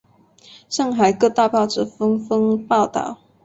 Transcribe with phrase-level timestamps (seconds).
[0.67, 3.19] 上海各大报纸纷纷报道。